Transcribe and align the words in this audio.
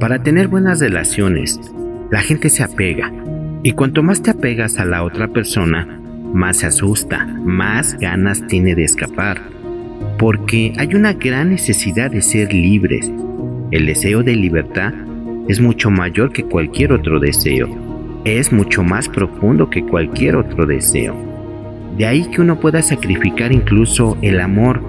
Para 0.00 0.22
tener 0.22 0.46
buenas 0.46 0.78
relaciones, 0.78 1.60
la 2.12 2.20
gente 2.20 2.50
se 2.50 2.62
apega. 2.62 3.12
Y 3.64 3.72
cuanto 3.72 4.04
más 4.04 4.22
te 4.22 4.30
apegas 4.30 4.78
a 4.78 4.84
la 4.84 5.02
otra 5.02 5.26
persona, 5.26 6.00
más 6.32 6.58
se 6.58 6.66
asusta, 6.66 7.26
más 7.26 7.98
ganas 7.98 8.46
tiene 8.46 8.76
de 8.76 8.84
escapar. 8.84 9.40
Porque 10.16 10.72
hay 10.78 10.94
una 10.94 11.14
gran 11.14 11.50
necesidad 11.50 12.12
de 12.12 12.22
ser 12.22 12.52
libres. 12.52 13.10
El 13.72 13.86
deseo 13.86 14.22
de 14.22 14.36
libertad 14.36 14.94
es 15.48 15.60
mucho 15.60 15.90
mayor 15.90 16.32
que 16.32 16.44
cualquier 16.44 16.92
otro 16.92 17.18
deseo. 17.18 17.68
Es 18.24 18.52
mucho 18.52 18.84
más 18.84 19.08
profundo 19.08 19.68
que 19.68 19.82
cualquier 19.82 20.36
otro 20.36 20.64
deseo. 20.64 21.16
De 21.96 22.06
ahí 22.06 22.24
que 22.30 22.40
uno 22.40 22.60
pueda 22.60 22.82
sacrificar 22.82 23.50
incluso 23.50 24.16
el 24.22 24.38
amor, 24.38 24.80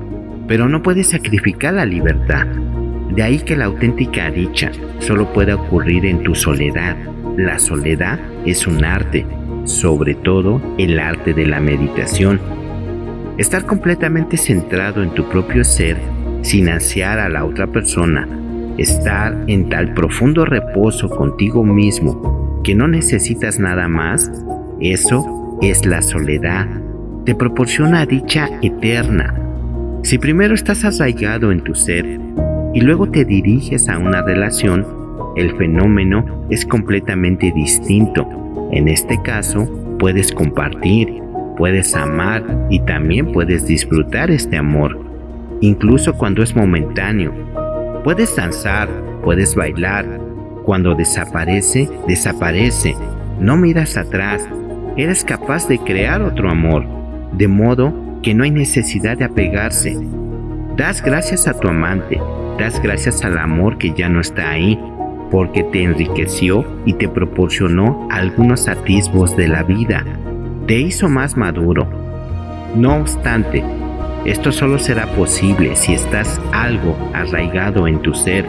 pero 0.48 0.70
no 0.70 0.84
puede 0.84 1.04
sacrificar 1.04 1.74
la 1.74 1.88
libertad. 1.88 2.46
De 3.20 3.26
ahí 3.26 3.40
que 3.40 3.58
la 3.58 3.66
auténtica 3.66 4.32
dicha 4.32 4.72
solo 5.00 5.34
puede 5.34 5.52
ocurrir 5.52 6.06
en 6.06 6.24
tu 6.24 6.36
soledad. 6.36 6.96
La 7.36 7.60
soledad 7.60 8.18
es 8.46 8.66
un 8.66 8.86
arte, 8.86 9.26
sobre 9.66 10.16
todo 10.16 10.62
el 10.78 10.98
arte 10.98 11.34
de 11.34 11.46
la 11.46 11.60
meditación. 11.60 12.40
Estar 13.38 13.66
completamente 13.66 14.38
centrado 14.38 15.04
en 15.04 15.10
tu 15.10 15.28
propio 15.28 15.66
ser 15.66 15.98
sin 16.44 16.70
ansiar 16.70 17.20
a 17.20 17.28
la 17.28 17.44
otra 17.44 17.68
persona, 17.68 18.26
estar 18.78 19.38
en 19.48 19.68
tal 19.68 19.94
profundo 19.94 20.46
reposo 20.46 21.10
contigo 21.10 21.66
mismo 21.66 22.62
que 22.64 22.74
no 22.74 22.88
necesitas 22.88 23.60
nada 23.60 23.90
más, 23.90 24.32
eso 24.80 25.58
es 25.62 25.86
la 25.86 26.02
soledad. 26.02 26.70
Te 27.26 27.36
proporciona 27.36 28.06
dicha 28.06 28.48
eterna. 28.62 29.38
Si 30.04 30.18
primero 30.18 30.56
estás 30.56 30.86
arraigado 30.86 31.52
en 31.52 31.60
tu 31.60 31.76
ser 31.76 32.18
y 32.74 32.82
luego 32.82 33.10
te 33.10 33.26
diriges 33.26 33.90
a 33.90 33.98
una 33.98 34.22
relación, 34.22 34.86
el 35.36 35.56
fenómeno 35.58 36.46
es 36.50 36.66
completamente 36.66 37.52
distinto. 37.52 38.28
En 38.72 38.88
este 38.88 39.22
caso, 39.22 39.68
puedes 39.98 40.32
compartir, 40.32 41.22
puedes 41.58 41.96
amar 41.96 42.44
y 42.70 42.80
también 42.82 43.32
puedes 43.32 43.66
disfrutar 43.66 44.32
este 44.32 44.58
amor, 44.58 45.00
incluso 45.62 46.14
cuando 46.16 46.44
es 46.44 46.56
momentáneo. 46.56 47.34
Puedes 48.04 48.36
danzar, 48.36 48.90
puedes 49.24 49.56
bailar. 49.56 50.06
Cuando 50.64 50.94
desaparece, 50.96 51.90
desaparece. 52.08 52.96
No 53.40 53.58
miras 53.58 53.98
atrás. 53.98 54.48
Eres 54.98 55.24
capaz 55.24 55.68
de 55.68 55.80
crear 55.80 56.22
otro 56.22 56.50
amor, 56.50 56.86
de 57.34 57.48
modo 57.48 57.94
que 58.22 58.34
no 58.34 58.44
hay 58.44 58.52
necesidad 58.52 59.18
de 59.18 59.26
apegarse. 59.26 59.98
Das 60.76 61.02
gracias 61.02 61.48
a 61.48 61.60
tu 61.60 61.68
amante, 61.68 62.20
gracias 62.82 63.24
al 63.24 63.38
amor 63.38 63.78
que 63.78 63.94
ya 63.94 64.10
no 64.10 64.20
está 64.20 64.50
ahí, 64.50 64.78
porque 65.32 65.64
te 65.64 65.84
enriqueció 65.84 66.66
y 66.86 66.94
te 66.94 67.08
proporcionó 67.08 68.08
algunos 68.12 68.68
atisbos 68.68 69.38
de 69.38 69.48
la 69.48 69.64
vida, 69.64 70.04
te 70.68 70.76
hizo 70.76 71.08
más 71.08 71.38
maduro. 71.38 71.88
No 72.76 72.98
obstante, 72.98 73.64
esto 74.26 74.52
solo 74.52 74.78
será 74.78 75.06
posible 75.16 75.76
si 75.78 75.94
estás 75.94 76.42
algo 76.52 76.98
arraigado 77.14 77.88
en 77.88 78.02
tu 78.02 78.14
ser. 78.14 78.46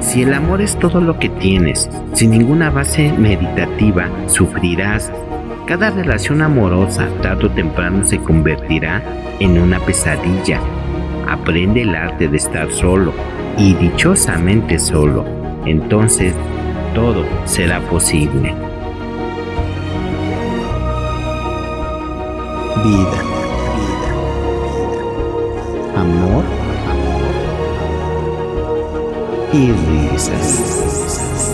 Si 0.00 0.22
el 0.22 0.34
amor 0.34 0.60
es 0.60 0.78
todo 0.78 1.00
lo 1.00 1.18
que 1.18 1.30
tienes, 1.30 1.88
sin 2.12 2.32
ninguna 2.32 2.68
base 2.70 3.10
meditativa, 3.12 4.08
sufrirás. 4.26 5.10
Cada 5.66 5.90
relación 5.90 6.42
amorosa 6.42 7.08
tarde 7.22 7.46
o 7.46 7.50
temprano 7.50 8.04
se 8.04 8.18
convertirá 8.18 9.02
en 9.40 9.58
una 9.58 9.78
pesadilla 9.80 10.60
aprende 11.30 11.82
el 11.82 11.94
arte 11.94 12.28
de 12.28 12.36
estar 12.36 12.70
solo 12.72 13.12
y 13.56 13.74
dichosamente 13.74 14.78
solo, 14.78 15.24
entonces 15.64 16.34
todo 16.94 17.24
será 17.44 17.80
posible. 17.88 18.52
Vida, 22.82 23.22
vida, 23.76 24.10
amor, 25.96 26.44
amor 26.90 27.22
y 29.52 29.70
risas. 30.10 31.49